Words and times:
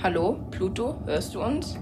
Hallo, 0.00 0.36
Pluto, 0.52 0.94
hörst 1.06 1.34
du 1.34 1.42
uns? 1.42 1.76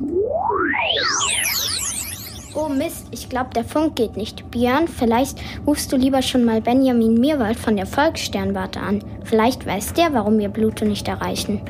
Oh 2.55 2.67
Mist, 2.71 3.09
ich 3.11 3.29
glaube, 3.29 3.51
der 3.55 3.65
Funk 3.65 3.95
geht 3.97 4.17
nicht. 4.17 4.51
Björn, 4.51 4.89
vielleicht 4.89 5.39
rufst 5.67 5.93
du 5.93 5.97
lieber 5.97 6.23
schon 6.23 6.43
mal 6.43 6.63
Benjamin 6.63 7.21
Mirwald 7.21 7.59
von 7.59 7.77
der 7.77 7.85
Volkssternwarte 7.85 8.81
an. 8.81 9.05
Vielleicht 9.25 9.67
weiß 9.67 9.93
der, 9.93 10.15
warum 10.15 10.39
wir 10.39 10.49
Pluto 10.49 10.87
nicht 10.87 11.07
erreichen. 11.07 11.61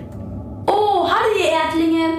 Oh, 0.69 1.09
hallo 1.09 1.37
ihr 1.37 1.51
Erdlinge. 1.51 2.13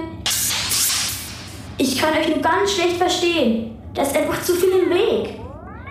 Ich 1.78 1.98
kann 1.98 2.12
euch 2.12 2.28
nur 2.28 2.42
ganz 2.42 2.72
schlecht 2.72 2.98
verstehen. 2.98 3.78
Da 3.94 4.02
ist 4.02 4.14
einfach 4.14 4.42
zu 4.42 4.52
viel 4.52 4.82
im 4.82 4.90
Weg. 4.90 5.40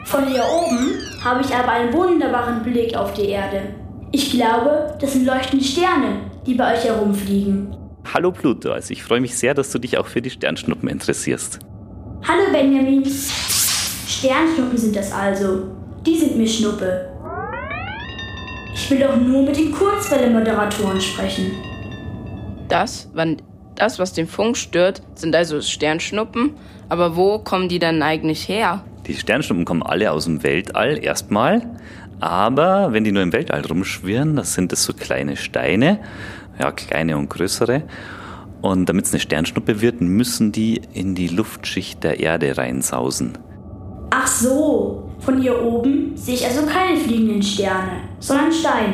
Von 0.06 0.28
hier 0.28 0.44
oben 0.46 1.00
habe 1.24 1.42
ich 1.42 1.56
aber 1.56 1.72
einen 1.72 1.92
wunderbaren 1.92 2.62
Blick 2.62 2.96
auf 2.96 3.14
die 3.14 3.30
Erde. 3.30 3.74
Ich 4.12 4.30
glaube, 4.30 4.96
das 5.02 5.14
sind 5.14 5.26
leuchtende 5.26 5.66
Sterne, 5.66 6.20
die 6.46 6.54
bei 6.54 6.76
euch 6.76 6.84
herumfliegen. 6.84 7.87
Hallo 8.18 8.32
Pluto, 8.32 8.72
also 8.72 8.94
ich 8.94 9.04
freue 9.04 9.22
mich 9.22 9.38
sehr, 9.38 9.54
dass 9.54 9.70
du 9.70 9.78
dich 9.78 9.96
auch 10.00 10.08
für 10.08 10.24
die 10.24 10.32
Sternschnuppen 10.32 10.90
interessierst. 10.90 11.60
Hallo 12.28 12.52
Benjamin. 12.52 13.06
Sternschnuppen 13.06 14.76
sind 14.76 14.96
das 14.96 15.12
also. 15.12 15.68
Die 16.04 16.18
sind 16.18 16.36
mir 16.36 16.48
Schnuppe. 16.48 17.10
Ich 18.74 18.90
will 18.90 19.02
doch 19.02 19.16
nur 19.18 19.44
mit 19.44 19.56
den 19.56 19.72
Kurzwelle-Moderatoren 19.72 21.00
sprechen. 21.00 21.52
Das, 22.70 23.08
wann, 23.14 23.38
das, 23.76 24.00
was 24.00 24.14
den 24.14 24.26
Funk 24.26 24.58
stört, 24.58 25.04
sind 25.14 25.36
also 25.36 25.62
Sternschnuppen. 25.62 26.56
Aber 26.90 27.16
wo 27.16 27.38
kommen 27.38 27.70
die 27.70 27.78
dann 27.78 28.02
eigentlich 28.02 28.50
her? 28.50 28.84
Die 29.06 29.14
Sternschnuppen 29.14 29.64
kommen 29.64 29.84
alle 29.84 30.12
aus 30.12 30.26
dem 30.26 30.42
Weltall 30.42 30.98
erstmal. 31.04 31.62
Aber 32.20 32.94
wenn 32.94 33.04
die 33.04 33.12
nur 33.12 33.22
im 33.22 33.32
Weltall 33.32 33.62
rumschwirren, 33.62 34.36
das 34.38 34.56
sind 34.56 34.72
das 34.72 34.84
so 34.84 34.94
kleine 34.94 35.38
Steine, 35.38 36.00
ja, 36.60 36.72
kleine 36.72 37.18
und 37.18 37.30
größere. 37.30 37.84
Und 38.62 38.90
damit 38.90 39.06
es 39.06 39.14
eine 39.14 39.20
Sternschnuppe 39.20 39.82
wird, 39.82 40.02
müssen 40.02 40.52
die 40.52 40.82
in 40.94 41.16
die 41.16 41.28
Luftschicht 41.28 42.04
der 42.04 42.20
Erde 42.20 42.58
reinsausen. 42.58 43.38
Ach 44.10 44.28
so, 44.28 45.10
von 45.20 45.40
hier 45.40 45.62
oben 45.64 46.16
sehe 46.16 46.36
ich 46.36 46.46
also 46.46 46.66
keine 46.66 46.98
fliegenden 46.98 47.44
Sterne, 47.44 48.02
sondern 48.20 48.52
Steine. 48.52 48.94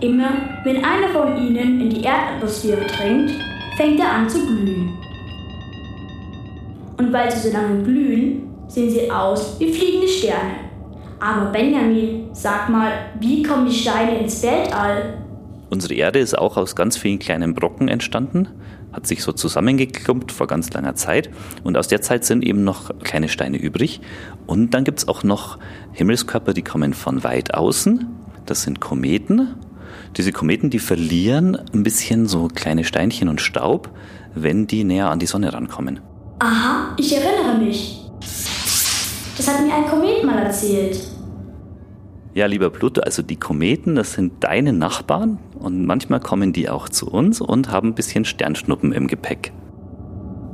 Immer 0.00 0.30
wenn 0.64 0.84
einer 0.84 1.08
von 1.08 1.36
ihnen 1.36 1.80
in 1.80 1.90
die 1.90 2.04
Erdatmosphäre 2.04 2.86
dringt, 2.86 3.32
fängt 3.76 3.98
er 4.00 4.12
an 4.12 4.28
zu 4.28 4.44
glühen. 4.46 4.96
Und 6.98 7.12
weil 7.12 7.30
sie 7.30 7.48
so 7.48 7.56
lange 7.56 7.82
glühen, 7.82 8.48
sehen 8.68 8.90
sie 8.90 9.10
aus 9.10 9.58
wie 9.58 9.72
fliegende 9.72 10.08
Sterne. 10.08 10.67
Aber 11.20 11.46
Benjamin, 11.46 12.28
sag 12.32 12.68
mal, 12.68 12.92
wie 13.20 13.42
kommen 13.42 13.66
die 13.66 13.74
Steine 13.74 14.18
ins 14.18 14.42
Weltall? 14.42 15.18
Unsere 15.70 15.94
Erde 15.94 16.18
ist 16.18 16.38
auch 16.38 16.56
aus 16.56 16.76
ganz 16.76 16.96
vielen 16.96 17.18
kleinen 17.18 17.54
Brocken 17.54 17.88
entstanden, 17.88 18.48
hat 18.92 19.06
sich 19.06 19.22
so 19.22 19.32
zusammengeklumpt 19.32 20.32
vor 20.32 20.46
ganz 20.46 20.72
langer 20.72 20.94
Zeit. 20.94 21.28
Und 21.62 21.76
aus 21.76 21.88
der 21.88 22.00
Zeit 22.00 22.24
sind 22.24 22.42
eben 22.42 22.64
noch 22.64 22.90
kleine 23.00 23.28
Steine 23.28 23.58
übrig. 23.58 24.00
Und 24.46 24.72
dann 24.72 24.84
gibt 24.84 25.00
es 25.00 25.08
auch 25.08 25.24
noch 25.24 25.58
Himmelskörper, 25.92 26.54
die 26.54 26.62
kommen 26.62 26.94
von 26.94 27.22
weit 27.22 27.52
außen. 27.52 28.06
Das 28.46 28.62
sind 28.62 28.80
Kometen. 28.80 29.56
Diese 30.16 30.32
Kometen, 30.32 30.70
die 30.70 30.78
verlieren 30.78 31.58
ein 31.74 31.82
bisschen 31.82 32.26
so 32.26 32.48
kleine 32.48 32.84
Steinchen 32.84 33.28
und 33.28 33.42
Staub, 33.42 33.90
wenn 34.34 34.66
die 34.66 34.84
näher 34.84 35.10
an 35.10 35.18
die 35.18 35.26
Sonne 35.26 35.52
rankommen. 35.52 36.00
Aha, 36.38 36.94
ich 36.96 37.14
erinnere 37.14 37.58
mich. 37.58 38.07
Das 39.38 39.46
hat 39.46 39.64
mir 39.64 39.72
ein 39.72 39.86
Komet 39.86 40.24
mal 40.24 40.38
erzählt. 40.38 40.98
Ja, 42.34 42.46
lieber 42.46 42.70
Pluto, 42.70 43.00
also 43.00 43.22
die 43.22 43.36
Kometen, 43.36 43.94
das 43.94 44.12
sind 44.12 44.32
deine 44.44 44.72
Nachbarn 44.72 45.38
und 45.60 45.86
manchmal 45.86 46.18
kommen 46.18 46.52
die 46.52 46.68
auch 46.68 46.88
zu 46.88 47.08
uns 47.08 47.40
und 47.40 47.70
haben 47.70 47.90
ein 47.90 47.94
bisschen 47.94 48.24
Sternschnuppen 48.24 48.92
im 48.92 49.06
Gepäck. 49.06 49.52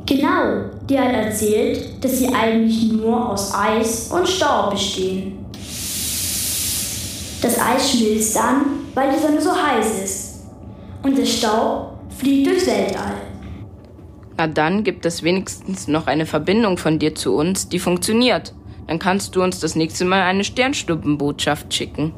Genau, 0.06 0.66
die 0.88 0.98
hat 0.98 1.14
erzählt, 1.14 2.04
dass 2.04 2.18
sie 2.18 2.28
eigentlich 2.28 2.92
nur 2.92 3.30
aus 3.30 3.54
Eis 3.54 4.12
und 4.12 4.28
Staub 4.28 4.72
bestehen. 4.72 5.38
Das 7.40 7.58
Eis 7.58 7.90
schmilzt 7.90 8.36
dann, 8.36 8.64
weil 8.94 9.12
die 9.14 9.18
Sonne 9.18 9.40
so 9.40 9.50
heiß 9.50 10.04
ist. 10.04 10.44
Und 11.02 11.16
der 11.16 11.24
Staub 11.24 11.98
fliegt 12.18 12.46
durchs 12.46 12.66
Weltall. 12.66 13.14
Na 14.36 14.46
dann 14.46 14.84
gibt 14.84 15.06
es 15.06 15.22
wenigstens 15.22 15.88
noch 15.88 16.06
eine 16.06 16.26
Verbindung 16.26 16.76
von 16.76 16.98
dir 16.98 17.14
zu 17.14 17.34
uns, 17.34 17.68
die 17.68 17.78
funktioniert. 17.78 18.52
Dann 18.86 18.98
kannst 18.98 19.34
du 19.34 19.42
uns 19.42 19.60
das 19.60 19.76
nächste 19.76 20.04
Mal 20.04 20.22
eine 20.22 20.44
Sternschnuppenbotschaft 20.44 21.72
schicken. 21.72 22.12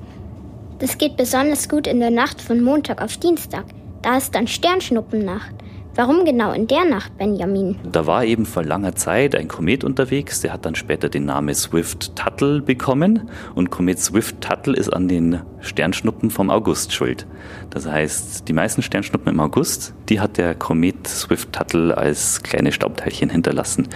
Das 0.78 0.98
geht 0.98 1.16
besonders 1.16 1.68
gut 1.68 1.86
in 1.86 2.00
der 2.00 2.10
Nacht 2.10 2.40
von 2.40 2.62
Montag 2.62 3.02
auf 3.02 3.16
Dienstag. 3.16 3.64
Da 4.02 4.16
ist 4.18 4.34
dann 4.34 4.46
Sternschnuppennacht. 4.46 5.54
Warum 5.96 6.26
genau 6.26 6.52
in 6.52 6.66
der 6.66 6.84
Nacht, 6.84 7.16
Benjamin? 7.16 7.78
Da 7.90 8.06
war 8.06 8.22
eben 8.22 8.44
vor 8.44 8.62
langer 8.62 8.94
Zeit 8.94 9.34
ein 9.34 9.48
Komet 9.48 9.82
unterwegs, 9.82 10.42
der 10.42 10.52
hat 10.52 10.66
dann 10.66 10.74
später 10.74 11.08
den 11.08 11.24
Namen 11.24 11.54
Swift-Tuttle 11.54 12.60
bekommen 12.60 13.30
und 13.54 13.70
Komet 13.70 13.98
Swift-Tuttle 13.98 14.76
ist 14.76 14.90
an 14.90 15.08
den 15.08 15.40
Sternschnuppen 15.60 16.28
vom 16.28 16.50
August 16.50 16.92
schuld. 16.92 17.26
Das 17.70 17.86
heißt, 17.86 18.46
die 18.46 18.52
meisten 18.52 18.82
Sternschnuppen 18.82 19.32
im 19.32 19.40
August, 19.40 19.94
die 20.10 20.20
hat 20.20 20.36
der 20.36 20.54
Komet 20.54 21.08
Swift-Tuttle 21.08 21.96
als 21.96 22.42
kleine 22.42 22.72
Staubteilchen 22.72 23.30
hinterlassen. 23.30 23.88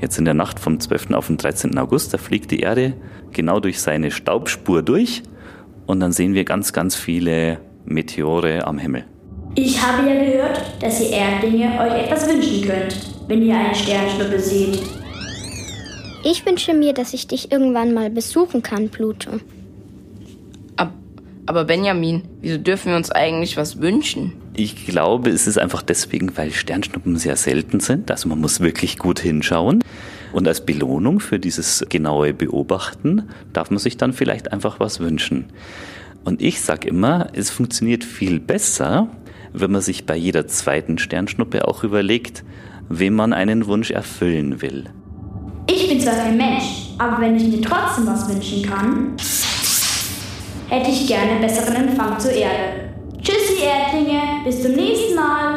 Jetzt 0.00 0.18
in 0.18 0.24
der 0.24 0.34
Nacht 0.34 0.60
vom 0.60 0.78
12. 0.78 1.10
auf 1.12 1.26
den 1.26 1.38
13. 1.38 1.76
August, 1.76 2.14
da 2.14 2.18
fliegt 2.18 2.50
die 2.50 2.60
Erde 2.60 2.94
genau 3.32 3.58
durch 3.58 3.80
seine 3.80 4.10
Staubspur 4.10 4.82
durch 4.82 5.22
und 5.86 6.00
dann 6.00 6.12
sehen 6.12 6.34
wir 6.34 6.44
ganz, 6.44 6.72
ganz 6.72 6.94
viele 6.94 7.58
Meteore 7.84 8.66
am 8.66 8.78
Himmel. 8.78 9.04
Ich 9.54 9.82
habe 9.82 10.08
ja 10.08 10.24
gehört, 10.24 10.60
dass 10.80 11.00
ihr 11.00 11.10
Erdlinge 11.10 11.80
euch 11.80 12.04
etwas 12.04 12.28
wünschen 12.28 12.62
könnt, 12.62 12.96
wenn 13.26 13.42
ihr 13.42 13.56
eine 13.56 13.74
Sternschnuppe 13.74 14.38
seht. 14.38 14.80
Ich 16.24 16.46
wünsche 16.46 16.74
mir, 16.74 16.92
dass 16.92 17.12
ich 17.12 17.26
dich 17.26 17.50
irgendwann 17.50 17.92
mal 17.92 18.10
besuchen 18.10 18.62
kann, 18.62 18.90
Pluto. 18.90 19.30
Ab, 20.76 20.92
aber 21.46 21.64
Benjamin, 21.64 22.22
wieso 22.40 22.58
dürfen 22.58 22.90
wir 22.90 22.96
uns 22.96 23.10
eigentlich 23.10 23.56
was 23.56 23.80
wünschen? 23.80 24.32
Ich 24.60 24.86
glaube, 24.86 25.30
es 25.30 25.46
ist 25.46 25.56
einfach 25.56 25.82
deswegen, 25.82 26.36
weil 26.36 26.50
Sternschnuppen 26.50 27.16
sehr 27.16 27.36
selten 27.36 27.78
sind. 27.78 28.10
Also 28.10 28.28
man 28.28 28.40
muss 28.40 28.58
wirklich 28.58 28.98
gut 28.98 29.20
hinschauen. 29.20 29.84
Und 30.32 30.48
als 30.48 30.66
Belohnung 30.66 31.20
für 31.20 31.38
dieses 31.38 31.86
genaue 31.88 32.34
Beobachten 32.34 33.28
darf 33.52 33.70
man 33.70 33.78
sich 33.78 33.98
dann 33.98 34.12
vielleicht 34.12 34.50
einfach 34.50 34.80
was 34.80 34.98
wünschen. 34.98 35.44
Und 36.24 36.42
ich 36.42 36.60
sage 36.60 36.88
immer, 36.88 37.28
es 37.34 37.50
funktioniert 37.50 38.02
viel 38.02 38.40
besser, 38.40 39.06
wenn 39.52 39.70
man 39.70 39.80
sich 39.80 40.06
bei 40.06 40.16
jeder 40.16 40.48
zweiten 40.48 40.98
Sternschnuppe 40.98 41.68
auch 41.68 41.84
überlegt, 41.84 42.42
wem 42.88 43.14
man 43.14 43.32
einen 43.32 43.66
Wunsch 43.66 43.92
erfüllen 43.92 44.60
will. 44.60 44.86
Ich 45.70 45.88
bin 45.88 46.00
zwar 46.00 46.14
kein 46.14 46.36
Mensch, 46.36 46.96
aber 46.98 47.20
wenn 47.20 47.36
ich 47.36 47.44
mir 47.44 47.60
trotzdem 47.60 48.08
was 48.08 48.28
wünschen 48.28 48.64
kann, 48.64 49.14
hätte 50.68 50.90
ich 50.90 51.06
gerne 51.06 51.40
besseren 51.40 51.76
Empfang 51.76 52.18
zur 52.18 52.32
Erde. 52.32 52.87
Tschüssi, 53.28 53.62
Erdlinge, 53.62 54.40
bis 54.42 54.62
zum 54.62 54.72
nächsten 54.72 55.14
Mal. 55.14 55.47